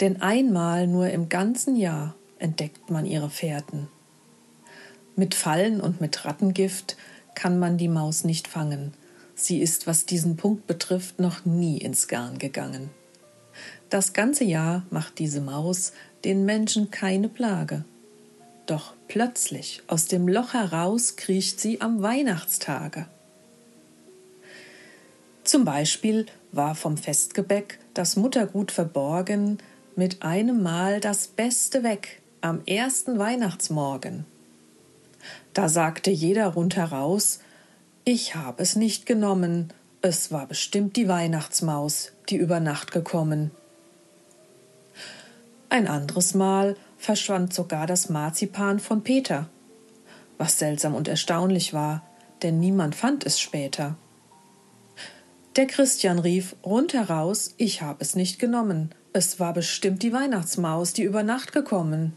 Denn 0.00 0.22
einmal 0.22 0.86
nur 0.86 1.10
im 1.10 1.28
ganzen 1.28 1.76
Jahr 1.76 2.14
entdeckt 2.38 2.90
man 2.90 3.04
ihre 3.04 3.28
Fährten. 3.28 3.88
Mit 5.14 5.34
Fallen 5.34 5.80
und 5.80 6.00
mit 6.00 6.24
Rattengift 6.24 6.96
kann 7.34 7.58
man 7.58 7.76
die 7.76 7.88
Maus 7.88 8.24
nicht 8.24 8.48
fangen. 8.48 8.94
Sie 9.34 9.60
ist, 9.60 9.86
was 9.86 10.06
diesen 10.06 10.36
Punkt 10.36 10.66
betrifft, 10.66 11.20
noch 11.20 11.44
nie 11.44 11.78
ins 11.78 12.08
Garn 12.08 12.38
gegangen. 12.38 12.90
Das 13.90 14.14
ganze 14.14 14.44
Jahr 14.44 14.86
macht 14.90 15.18
diese 15.18 15.42
Maus 15.42 15.92
den 16.24 16.46
Menschen 16.46 16.90
keine 16.90 17.28
Plage. 17.28 17.84
Doch 18.64 18.94
plötzlich 19.06 19.82
aus 19.86 20.06
dem 20.06 20.28
Loch 20.28 20.54
heraus 20.54 21.16
kriecht 21.16 21.60
sie 21.60 21.82
am 21.82 22.00
Weihnachtstage. 22.00 23.06
Zum 25.44 25.64
Beispiel 25.64 26.26
war 26.52 26.74
vom 26.74 26.96
Festgebäck 26.96 27.78
das 27.94 28.16
Muttergut 28.16 28.70
verborgen, 28.70 29.58
mit 29.96 30.22
einem 30.22 30.62
Mal 30.62 31.00
das 31.00 31.26
Beste 31.26 31.82
weg 31.82 32.22
am 32.40 32.62
ersten 32.66 33.18
Weihnachtsmorgen. 33.18 34.24
Da 35.52 35.68
sagte 35.68 36.10
jeder 36.10 36.48
rundheraus, 36.48 37.40
ich 38.04 38.34
hab 38.34 38.60
es 38.60 38.74
nicht 38.74 39.06
genommen, 39.06 39.72
es 40.00 40.32
war 40.32 40.46
bestimmt 40.46 40.96
die 40.96 41.08
Weihnachtsmaus, 41.08 42.12
die 42.28 42.36
über 42.36 42.58
Nacht 42.58 42.90
gekommen. 42.90 43.50
Ein 45.68 45.86
anderes 45.86 46.34
Mal 46.34 46.76
verschwand 46.98 47.54
sogar 47.54 47.86
das 47.86 48.08
Marzipan 48.08 48.80
von 48.80 49.02
Peter, 49.02 49.48
was 50.38 50.58
seltsam 50.58 50.94
und 50.94 51.06
erstaunlich 51.06 51.72
war, 51.72 52.02
denn 52.42 52.58
niemand 52.58 52.94
fand 52.94 53.24
es 53.24 53.38
später. 53.38 53.96
Der 55.56 55.66
Christian 55.66 56.18
rief 56.18 56.56
rundheraus, 56.64 57.54
ich 57.58 57.82
hab 57.82 58.00
es 58.00 58.16
nicht 58.16 58.38
genommen. 58.38 58.94
Es 59.12 59.38
war 59.38 59.52
bestimmt 59.52 60.02
die 60.02 60.12
Weihnachtsmaus, 60.12 60.94
die 60.94 61.02
über 61.02 61.22
Nacht 61.22 61.52
gekommen. 61.52 62.14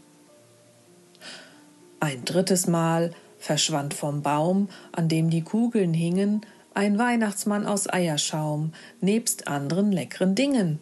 Ein 2.00 2.24
drittes 2.24 2.66
Mal 2.66 3.12
verschwand 3.38 3.92
vom 3.92 4.22
Baum, 4.22 4.70
an 4.92 5.08
dem 5.08 5.28
die 5.28 5.42
Kugeln 5.42 5.92
hingen, 5.92 6.46
ein 6.72 6.98
Weihnachtsmann 6.98 7.66
aus 7.66 7.92
Eierschaum, 7.92 8.72
nebst 9.02 9.48
anderen 9.48 9.92
leckeren 9.92 10.34
Dingen. 10.34 10.78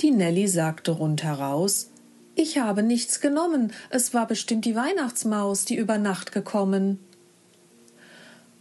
Die 0.00 0.10
Nelly 0.10 0.48
sagte 0.48 0.92
rundheraus, 0.92 1.88
ich 2.34 2.58
habe 2.58 2.82
nichts 2.82 3.20
genommen, 3.20 3.72
es 3.88 4.12
war 4.12 4.26
bestimmt 4.26 4.64
die 4.66 4.76
Weihnachtsmaus, 4.76 5.64
die 5.64 5.76
über 5.76 5.96
Nacht 5.98 6.32
gekommen. 6.32 6.98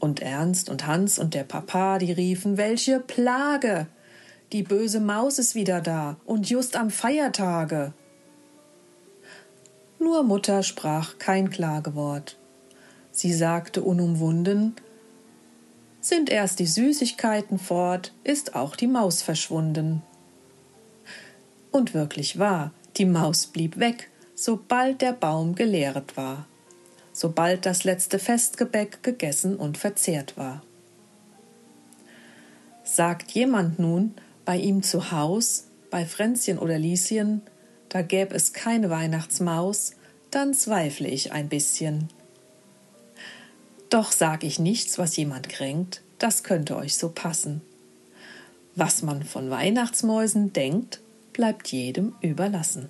Und 0.02 0.20
Ernst 0.20 0.68
und 0.68 0.88
Hans 0.88 1.20
und 1.20 1.36
der 1.36 1.44
Papa, 1.44 2.00
die 2.00 2.12
riefen, 2.12 2.58
welche 2.58 3.00
Plage! 3.00 3.86
Die 4.52 4.64
böse 4.64 5.00
Maus 5.00 5.38
ist 5.38 5.54
wieder 5.54 5.80
da 5.80 6.18
und 6.26 6.50
just 6.50 6.76
am 6.76 6.90
Feiertage. 6.90 7.94
Nur 10.00 10.24
Mutter 10.24 10.64
sprach 10.64 11.20
kein 11.20 11.52
Klagewort. 11.52 12.40
Sie 13.12 13.32
sagte 13.32 13.84
unumwunden, 13.84 14.76
sind 16.02 16.32
erst 16.32 16.58
die 16.58 16.66
Süßigkeiten 16.66 17.60
fort, 17.60 18.12
ist 18.24 18.56
auch 18.56 18.76
die 18.76 18.88
Maus 18.88 19.22
verschwunden. 19.22 20.02
Und 21.70 21.94
wirklich 21.94 22.40
wahr, 22.40 22.72
die 22.98 23.06
Maus 23.06 23.46
blieb 23.46 23.78
weg, 23.78 24.10
sobald 24.34 25.02
der 25.04 25.14
Baum 25.14 25.54
geleert 25.54 26.18
war 26.18 26.48
sobald 27.22 27.68
das 27.68 27.84
letzte 27.84 28.18
Festgebäck 28.18 29.04
gegessen 29.04 29.56
und 29.56 29.78
verzehrt 29.78 30.38
war. 30.38 30.64
Sagt 32.84 33.30
jemand 33.34 33.78
nun, 33.78 34.16
bei 34.44 34.58
ihm 34.58 34.82
zu 34.82 35.12
Haus, 35.12 35.66
bei 35.92 36.04
Fränzchen 36.04 36.58
oder 36.58 36.80
Lieschen, 36.80 37.44
da 37.90 38.02
gäb 38.02 38.34
es 38.34 38.54
keine 38.54 38.90
Weihnachtsmaus, 38.90 39.92
dann 40.32 40.56
zweifle 40.56 41.08
ich 41.08 41.32
ein 41.32 41.48
bisschen. 41.48 42.10
Doch 43.92 44.12
sag 44.12 44.44
ich 44.44 44.58
nichts, 44.58 44.98
was 44.98 45.16
jemand 45.16 45.48
kränkt, 45.48 46.02
das 46.18 46.42
könnte 46.42 46.76
euch 46.76 46.98
so 46.98 47.10
passen. 47.10 47.62
Was 48.74 49.04
man 49.04 49.22
von 49.22 49.52
Weihnachtsmäusen 49.52 50.54
denkt, 50.54 51.02
bleibt 51.34 51.68
jedem 51.68 52.16
überlassen. 52.22 52.90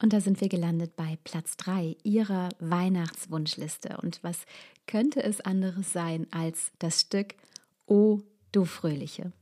Und 0.00 0.12
da 0.12 0.20
sind 0.20 0.40
wir 0.40 0.48
gelandet 0.48 0.94
bei 0.96 1.18
Platz 1.24 1.56
3 1.56 1.96
Ihrer 2.04 2.50
Weihnachtswunschliste. 2.60 3.98
Und 4.02 4.20
was 4.22 4.38
könnte 4.86 5.22
es 5.22 5.40
anderes 5.40 5.92
sein 5.92 6.26
als 6.30 6.70
das 6.78 7.00
Stück 7.00 7.34
O 7.86 8.20
du 8.52 8.64
Fröhliche? 8.64 9.32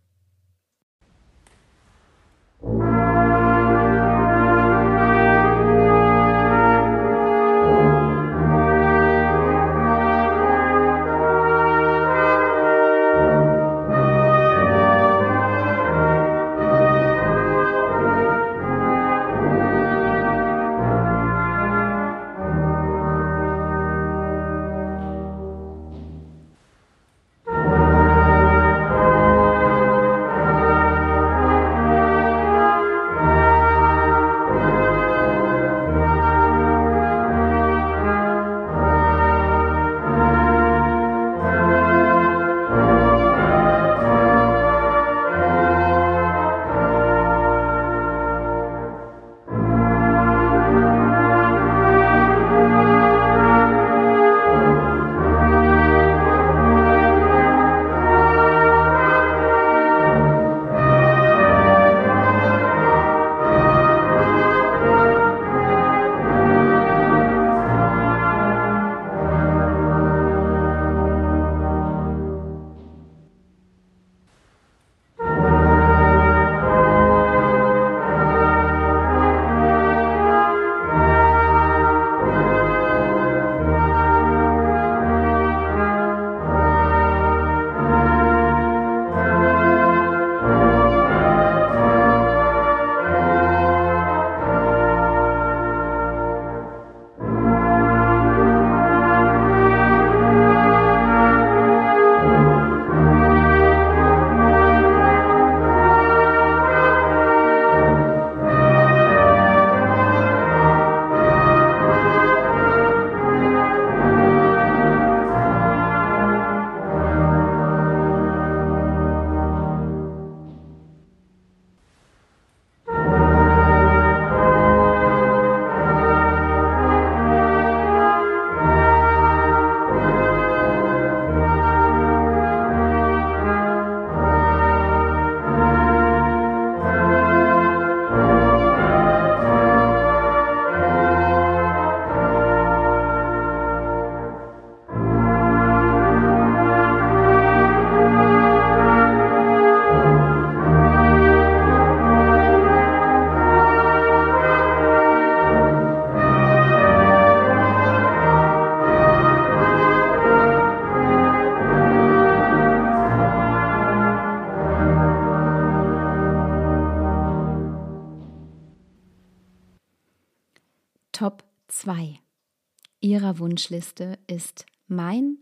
Wunschliste 173.66 174.16
ist 174.28 174.64
mein 174.86 175.38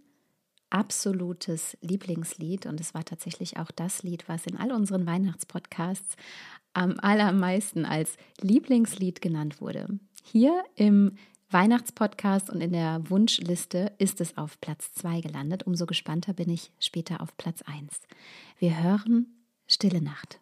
absolutes 0.70 1.76
Lieblingslied 1.82 2.64
und 2.64 2.80
es 2.80 2.94
war 2.94 3.04
tatsächlich 3.04 3.58
auch 3.58 3.70
das 3.70 4.02
Lied, 4.02 4.30
was 4.30 4.46
in 4.46 4.56
all 4.56 4.72
unseren 4.72 5.04
Weihnachtspodcasts 5.04 6.16
am 6.72 6.98
allermeisten 7.00 7.84
als 7.84 8.16
Lieblingslied 8.40 9.20
genannt 9.20 9.60
wurde. 9.60 9.98
Hier 10.22 10.64
im 10.74 11.16
Weihnachtspodcast 11.50 12.48
und 12.48 12.62
in 12.62 12.72
der 12.72 13.02
Wunschliste 13.10 13.92
ist 13.98 14.22
es 14.22 14.38
auf 14.38 14.58
Platz 14.58 14.94
2 14.94 15.20
gelandet. 15.20 15.64
Umso 15.64 15.84
gespannter 15.84 16.32
bin 16.32 16.48
ich 16.48 16.72
später 16.80 17.20
auf 17.20 17.36
Platz 17.36 17.60
1. 17.60 18.00
Wir 18.58 18.82
hören 18.82 19.26
Stille 19.66 20.00
Nacht. 20.00 20.40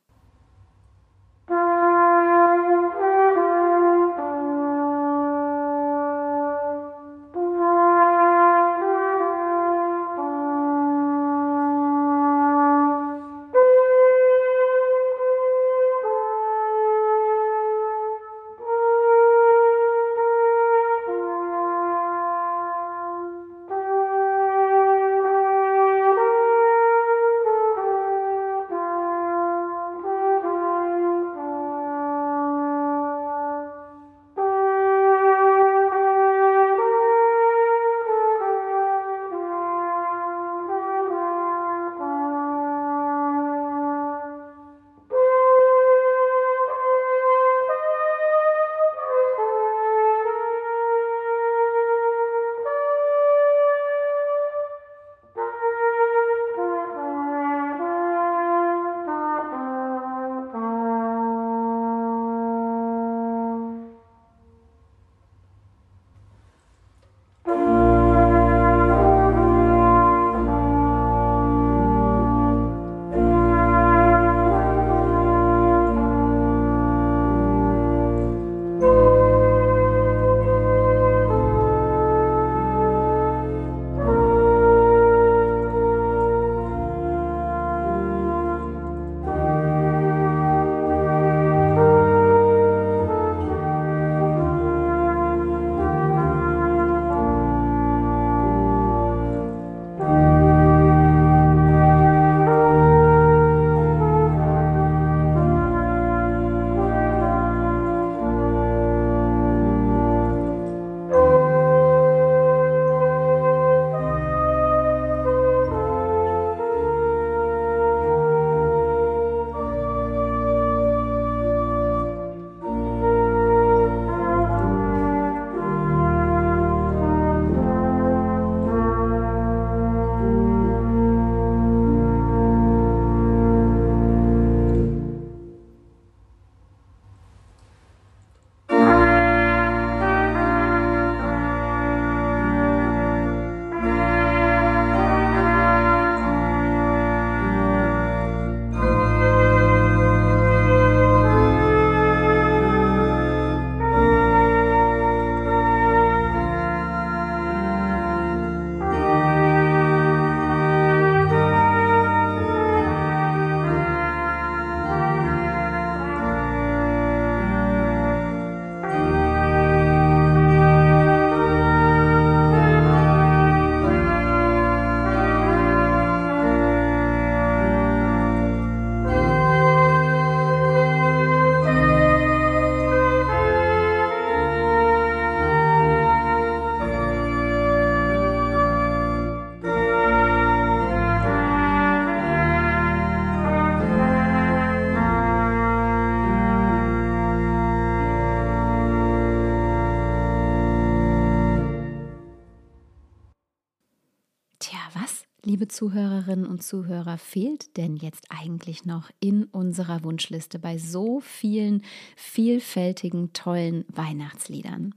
Zuhörerinnen 205.73 206.47
und 206.47 206.63
Zuhörer, 206.63 207.19
fehlt 207.19 207.77
denn 207.77 207.97
jetzt 207.97 208.27
eigentlich 208.29 208.85
noch 208.85 209.11
in 209.21 209.45
unserer 209.45 210.05
Wunschliste 210.05 210.59
bei 210.59 210.79
so 210.79 211.21
vielen 211.21 211.83
vielfältigen, 212.15 213.33
tollen 213.33 213.85
Weihnachtsliedern? 213.89 214.95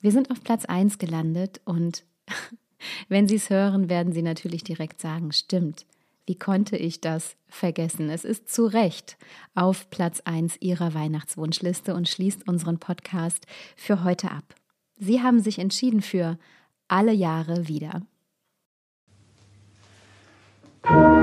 Wir 0.00 0.12
sind 0.12 0.30
auf 0.30 0.42
Platz 0.42 0.64
1 0.64 0.98
gelandet 0.98 1.60
und 1.64 2.04
wenn 3.08 3.28
Sie 3.28 3.36
es 3.36 3.50
hören, 3.50 3.88
werden 3.88 4.12
Sie 4.12 4.22
natürlich 4.22 4.64
direkt 4.64 5.00
sagen, 5.00 5.32
stimmt. 5.32 5.86
Wie 6.26 6.36
konnte 6.36 6.76
ich 6.76 7.00
das 7.00 7.36
vergessen? 7.46 8.10
Es 8.10 8.24
ist 8.24 8.52
zu 8.52 8.66
Recht 8.66 9.16
auf 9.54 9.88
Platz 9.88 10.20
1 10.20 10.56
Ihrer 10.60 10.92
Weihnachtswunschliste 10.92 11.94
und 11.94 12.06
schließt 12.06 12.46
unseren 12.46 12.78
Podcast 12.78 13.46
für 13.76 14.04
heute 14.04 14.30
ab. 14.30 14.54
Sie 14.98 15.22
haben 15.22 15.40
sich 15.40 15.58
entschieden 15.58 16.02
für 16.02 16.38
alle 16.86 17.12
Jahre 17.12 17.68
wieder. 17.68 18.02
Thank 20.84 20.94
you. 20.94 21.17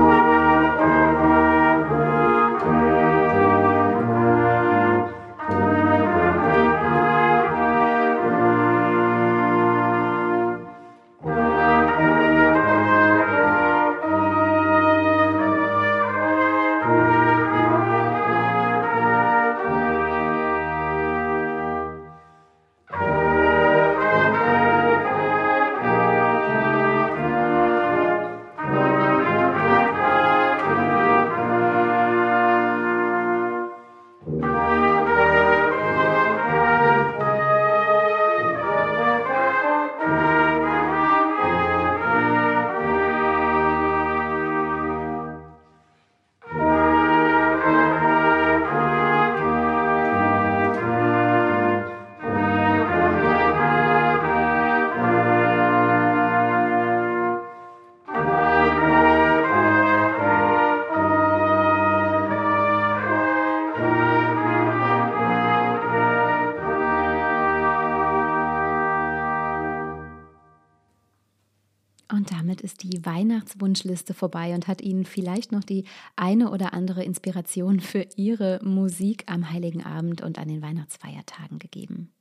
Und 72.12 72.30
damit 72.30 72.60
ist 72.60 72.84
die 72.84 73.04
Weihnachtswunschliste 73.04 74.14
vorbei 74.14 74.54
und 74.54 74.68
hat 74.68 74.80
Ihnen 74.80 75.04
vielleicht 75.04 75.50
noch 75.50 75.64
die 75.64 75.84
eine 76.14 76.50
oder 76.50 76.72
andere 76.72 77.02
Inspiration 77.02 77.80
für 77.80 78.06
Ihre 78.14 78.60
Musik 78.62 79.24
am 79.26 79.50
Heiligen 79.50 79.84
Abend 79.84 80.22
und 80.22 80.38
an 80.38 80.48
den 80.48 80.62
Weihnachtsfeiertagen 80.62 81.58
gegeben. 81.58 82.12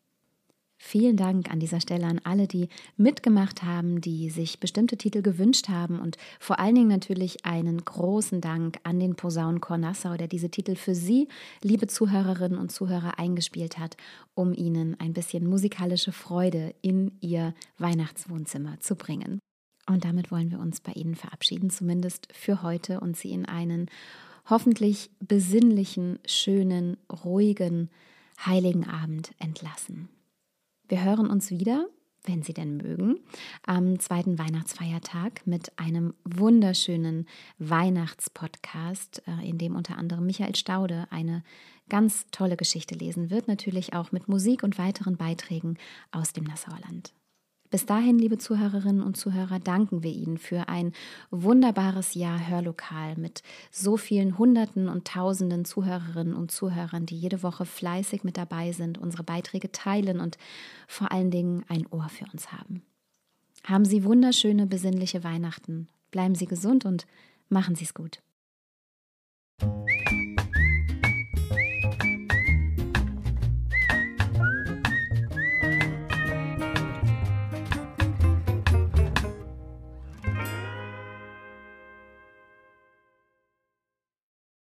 Vielen 0.78 1.18
Dank 1.18 1.52
an 1.52 1.60
dieser 1.60 1.80
Stelle 1.80 2.06
an 2.06 2.20
alle, 2.24 2.48
die 2.48 2.68
mitgemacht 2.98 3.64
haben, 3.64 4.02
die 4.02 4.30
sich 4.30 4.60
bestimmte 4.60 4.98
Titel 4.98 5.22
gewünscht 5.22 5.70
haben 5.70 6.00
und 6.00 6.18
vor 6.40 6.60
allen 6.60 6.76
Dingen 6.76 6.90
natürlich 6.90 7.46
einen 7.46 7.84
großen 7.84 8.42
Dank 8.42 8.78
an 8.84 9.00
den 9.00 9.16
Posaunenchor 9.16 9.78
Nassau, 9.78 10.16
der 10.16 10.28
diese 10.28 10.50
Titel 10.50 10.76
für 10.76 10.94
Sie, 10.94 11.28
liebe 11.64 11.88
Zuhörerinnen 11.88 12.60
und 12.60 12.72
Zuhörer, 12.72 13.18
eingespielt 13.18 13.80
hat, 13.80 13.96
um 14.34 14.54
Ihnen 14.54 15.00
ein 15.00 15.14
bisschen 15.14 15.48
musikalische 15.48 16.12
Freude 16.12 16.76
in 16.82 17.12
Ihr 17.22 17.56
Weihnachtswohnzimmer 17.78 18.80
zu 18.80 18.96
bringen. 18.96 19.40
Und 19.88 20.04
damit 20.04 20.32
wollen 20.32 20.52
wir 20.52 20.60
uns 20.60 20.82
bei 20.82 20.92
Ihnen 20.94 21.16
verabschieden, 21.16 21.70
zumindest 21.70 22.28
für 22.34 22.64
heute, 22.64 23.00
und 23.00 23.18
Sie 23.18 23.32
in 23.32 23.46
einen 23.46 23.90
hoffentlich 24.50 25.10
besinnlichen, 25.20 26.20
schönen, 26.26 26.98
ruhigen, 27.24 27.90
heiligen 28.46 28.88
Abend 28.88 29.34
entlassen. 29.40 30.10
Wir 30.88 31.04
hören 31.04 31.30
uns 31.30 31.50
wieder, 31.52 31.88
wenn 32.24 32.44
Sie 32.44 32.54
denn 32.54 32.78
mögen, 32.78 33.20
am 33.66 34.00
zweiten 34.00 34.38
Weihnachtsfeiertag 34.40 35.46
mit 35.46 35.78
einem 35.78 36.14
wunderschönen 36.24 37.28
Weihnachtspodcast, 37.60 39.24
äh, 39.28 39.48
in 39.48 39.58
dem 39.58 39.76
unter 39.76 39.98
anderem 39.98 40.26
Michael 40.26 40.56
Staude 40.56 41.08
eine 41.12 41.44
ganz 41.90 42.26
tolle 42.32 42.58
Geschichte 42.58 42.96
lesen 42.96 43.30
wird, 43.30 43.48
natürlich 43.48 43.94
auch 43.94 44.12
mit 44.12 44.28
Musik 44.28 44.64
und 44.64 44.78
weiteren 44.78 45.18
Beiträgen 45.18 45.78
aus 46.12 46.34
dem 46.34 46.46
Nassauerland. 46.46 47.14
Bis 47.76 47.86
dahin, 47.86 48.17
liebe 48.17 48.38
Zuhörerinnen 48.38 49.03
und 49.03 49.17
Zuhörer, 49.17 49.59
danken 49.59 50.01
wir 50.01 50.13
Ihnen 50.13 50.38
für 50.38 50.69
ein 50.69 50.93
wunderbares 51.30 52.13
Jahr 52.13 52.47
Hörlokal 52.47 53.17
mit 53.17 53.43
so 53.69 53.97
vielen 53.97 54.38
Hunderten 54.38 54.88
und 54.88 55.05
Tausenden 55.05 55.65
Zuhörerinnen 55.65 56.36
und 56.36 56.51
Zuhörern, 56.51 57.05
die 57.05 57.17
jede 57.17 57.43
Woche 57.43 57.65
fleißig 57.65 58.23
mit 58.23 58.38
dabei 58.38 58.71
sind, 58.71 58.97
unsere 58.97 59.23
Beiträge 59.23 59.73
teilen 59.73 60.21
und 60.21 60.38
vor 60.88 61.11
allen 61.11 61.32
Dingen 61.32 61.65
ein 61.67 61.86
Ohr 61.88 62.07
für 62.07 62.23
uns 62.32 62.53
haben. 62.53 62.82
Haben 63.65 63.84
Sie 63.84 64.05
wunderschöne, 64.05 64.67
besinnliche 64.67 65.26
Weihnachten. 65.26 65.89
Bleiben 66.11 66.36
Sie 66.36 66.45
gesund 66.45 66.86
und 66.86 67.05
machen 67.49 67.76
Sie 67.76 67.84
es 67.84 67.93
gut. 67.93 68.21